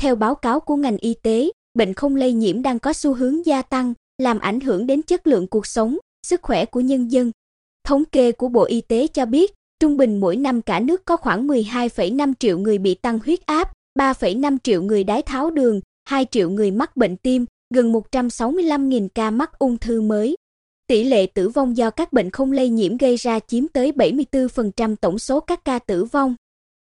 [0.00, 3.46] Theo báo cáo của ngành y tế, bệnh không lây nhiễm đang có xu hướng
[3.46, 7.32] gia tăng, làm ảnh hưởng đến chất lượng cuộc sống, sức khỏe của nhân dân.
[7.84, 11.16] Thống kê của Bộ Y tế cho biết, trung bình mỗi năm cả nước có
[11.16, 16.26] khoảng 12,5 triệu người bị tăng huyết áp, 3,5 triệu người đái tháo đường, 2
[16.30, 20.36] triệu người mắc bệnh tim, gần 165.000 ca mắc ung thư mới.
[20.86, 24.96] Tỷ lệ tử vong do các bệnh không lây nhiễm gây ra chiếm tới 74%
[24.96, 26.34] tổng số các ca tử vong.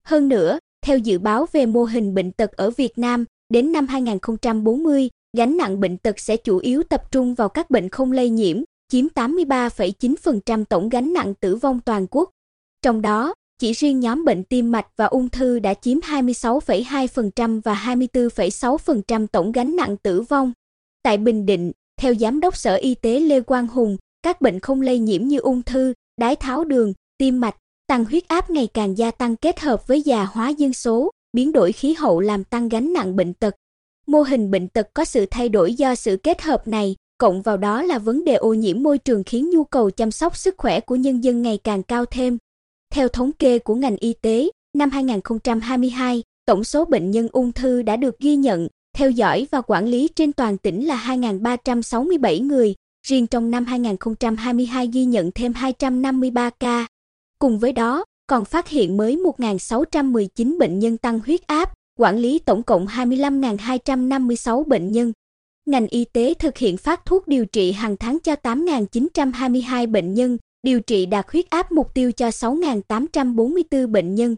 [0.07, 3.87] Hơn nữa, theo dự báo về mô hình bệnh tật ở Việt Nam, đến năm
[3.87, 8.31] 2040, gánh nặng bệnh tật sẽ chủ yếu tập trung vào các bệnh không lây
[8.31, 12.31] nhiễm, chiếm 83,9% tổng gánh nặng tử vong toàn quốc.
[12.83, 17.75] Trong đó, chỉ riêng nhóm bệnh tim mạch và ung thư đã chiếm 26,2% và
[17.75, 20.53] 24,6% tổng gánh nặng tử vong.
[21.03, 24.81] Tại Bình Định, theo Giám đốc Sở Y tế Lê Quang Hùng, các bệnh không
[24.81, 28.99] lây nhiễm như ung thư, đái tháo đường, tim mạch, tăng huyết áp ngày càng
[28.99, 32.69] gia tăng kết hợp với già hóa dân số, biến đổi khí hậu làm tăng
[32.69, 33.55] gánh nặng bệnh tật.
[34.07, 37.57] Mô hình bệnh tật có sự thay đổi do sự kết hợp này, cộng vào
[37.57, 40.81] đó là vấn đề ô nhiễm môi trường khiến nhu cầu chăm sóc sức khỏe
[40.81, 42.39] của nhân dân ngày càng cao thêm.
[42.93, 47.83] Theo thống kê của ngành y tế, năm 2022, tổng số bệnh nhân ung thư
[47.83, 52.75] đã được ghi nhận, theo dõi và quản lý trên toàn tỉnh là 2.367 người,
[53.07, 56.87] riêng trong năm 2022 ghi nhận thêm 253 ca.
[57.39, 62.39] Cùng với đó, còn phát hiện mới 1.619 bệnh nhân tăng huyết áp, quản lý
[62.39, 65.13] tổng cộng 25.256 bệnh nhân.
[65.67, 70.39] Ngành y tế thực hiện phát thuốc điều trị hàng tháng cho 8.922 bệnh nhân,
[70.63, 74.37] điều trị đạt huyết áp mục tiêu cho 6.844 bệnh nhân.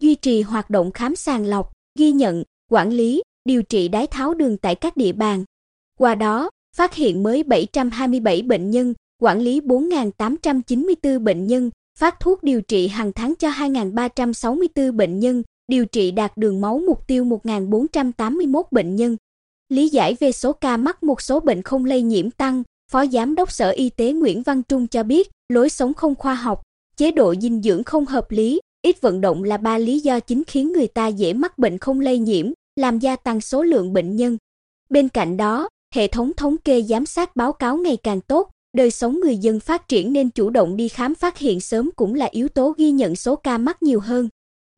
[0.00, 4.34] Duy trì hoạt động khám sàng lọc, ghi nhận, quản lý, điều trị đái tháo
[4.34, 5.44] đường tại các địa bàn.
[5.98, 12.42] Qua đó, phát hiện mới 727 bệnh nhân, quản lý 4.894 bệnh nhân, phát thuốc
[12.42, 17.24] điều trị hàng tháng cho 2.364 bệnh nhân, điều trị đạt đường máu mục tiêu
[17.24, 19.16] 1.481 bệnh nhân.
[19.68, 22.62] Lý giải về số ca mắc một số bệnh không lây nhiễm tăng,
[22.92, 26.34] Phó Giám đốc Sở Y tế Nguyễn Văn Trung cho biết, lối sống không khoa
[26.34, 26.62] học,
[26.96, 30.44] chế độ dinh dưỡng không hợp lý, ít vận động là ba lý do chính
[30.44, 34.16] khiến người ta dễ mắc bệnh không lây nhiễm, làm gia tăng số lượng bệnh
[34.16, 34.38] nhân.
[34.90, 38.90] Bên cạnh đó, hệ thống thống kê giám sát báo cáo ngày càng tốt, đời
[38.90, 42.28] sống người dân phát triển nên chủ động đi khám phát hiện sớm cũng là
[42.30, 44.28] yếu tố ghi nhận số ca mắc nhiều hơn.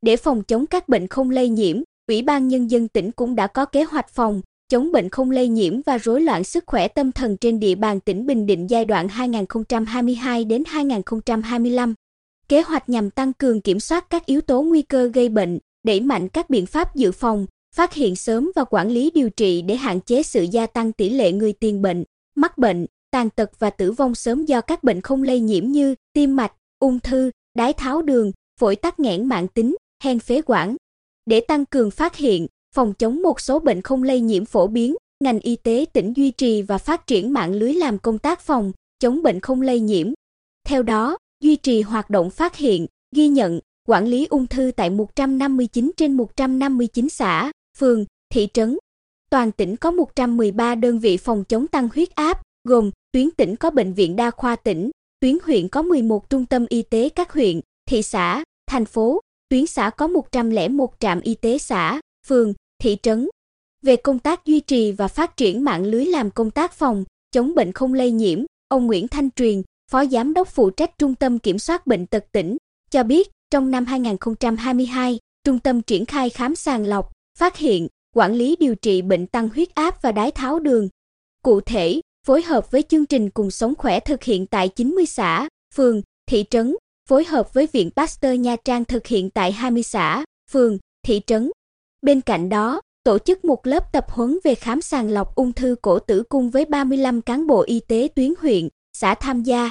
[0.02, 3.46] Để phòng chống các bệnh không lây nhiễm, Ủy ban nhân dân tỉnh cũng đã
[3.46, 7.12] có kế hoạch phòng chống bệnh không lây nhiễm và rối loạn sức khỏe tâm
[7.12, 11.94] thần trên địa bàn tỉnh Bình Định giai đoạn 2022 đến 2025.
[12.48, 16.00] Kế hoạch nhằm tăng cường kiểm soát các yếu tố nguy cơ gây bệnh, đẩy
[16.00, 19.76] mạnh các biện pháp dự phòng, phát hiện sớm và quản lý điều trị để
[19.76, 23.70] hạn chế sự gia tăng tỷ lệ người tiền bệnh, mắc bệnh, tàn tật và
[23.70, 27.72] tử vong sớm do các bệnh không lây nhiễm như tim mạch, ung thư, đái
[27.72, 30.76] tháo đường, phổi tắc nghẽn mạng tính, hen phế quản.
[31.26, 34.96] Để tăng cường phát hiện, phòng chống một số bệnh không lây nhiễm phổ biến,
[35.24, 38.72] ngành y tế tỉnh duy trì và phát triển mạng lưới làm công tác phòng
[38.98, 40.12] chống bệnh không lây nhiễm.
[40.66, 44.90] Theo đó, duy trì hoạt động phát hiện, ghi nhận, quản lý ung thư tại
[44.90, 48.78] 159 trên 159 xã, phường, thị trấn.
[49.30, 53.70] Toàn tỉnh có 113 đơn vị phòng chống tăng huyết áp, gồm tuyến tỉnh có
[53.70, 54.90] bệnh viện đa khoa tỉnh,
[55.20, 59.66] tuyến huyện có 11 trung tâm y tế các huyện, thị xã, thành phố, tuyến
[59.66, 63.28] xã có 101 trạm y tế xã, phường, thị trấn.
[63.82, 67.54] Về công tác duy trì và phát triển mạng lưới làm công tác phòng chống
[67.54, 71.38] bệnh không lây nhiễm, ông Nguyễn Thanh Truyền, Phó Giám đốc phụ trách Trung tâm
[71.38, 72.56] Kiểm soát Bệnh tật tỉnh,
[72.90, 78.34] cho biết trong năm 2022, trung tâm triển khai khám sàng lọc, phát hiện, quản
[78.34, 80.88] lý điều trị bệnh tăng huyết áp và đái tháo đường.
[81.42, 85.48] Cụ thể, phối hợp với chương trình cùng sống khỏe thực hiện tại 90 xã,
[85.74, 86.76] phường, thị trấn,
[87.08, 91.50] phối hợp với Viện Pasteur Nha Trang thực hiện tại 20 xã, phường, thị trấn.
[92.02, 95.76] Bên cạnh đó, tổ chức một lớp tập huấn về khám sàng lọc ung thư
[95.82, 99.70] cổ tử cung với 35 cán bộ y tế tuyến huyện, xã tham gia.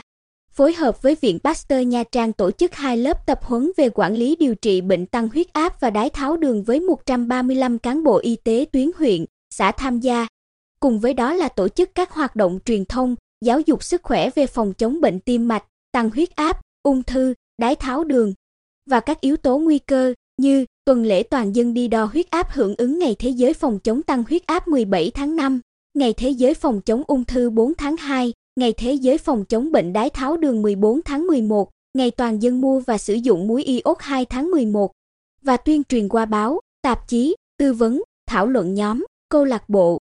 [0.52, 4.16] Phối hợp với Viện Pasteur Nha Trang tổ chức hai lớp tập huấn về quản
[4.16, 8.18] lý điều trị bệnh tăng huyết áp và đái tháo đường với 135 cán bộ
[8.18, 10.28] y tế tuyến huyện, xã tham gia.
[10.80, 13.16] Cùng với đó là tổ chức các hoạt động truyền thông,
[13.46, 17.34] giáo dục sức khỏe về phòng chống bệnh tim mạch, tăng huyết áp, ung thư,
[17.58, 18.34] đái tháo đường
[18.90, 22.52] và các yếu tố nguy cơ như tuần lễ toàn dân đi đo huyết áp
[22.52, 25.62] hưởng ứng Ngày Thế giới phòng chống tăng huyết áp 17 tháng 5,
[25.94, 29.72] Ngày Thế giới phòng chống ung thư 4 tháng 2, Ngày Thế giới phòng chống
[29.72, 33.64] bệnh đái tháo đường 14 tháng 11, Ngày toàn dân mua và sử dụng muối
[33.64, 34.92] iốt 2 tháng 11
[35.42, 40.00] và tuyên truyền qua báo, tạp chí, tư vấn, thảo luận nhóm, câu lạc bộ,